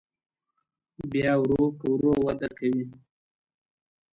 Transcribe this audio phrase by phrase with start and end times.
[1.11, 2.85] بیا ورو په ورو وده کوي.